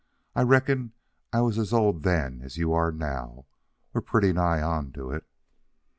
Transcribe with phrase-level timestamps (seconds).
[0.35, 0.93] I reckon
[1.31, 3.45] I was as old then as you are now,
[3.93, 5.25] or pretty nigh on to it."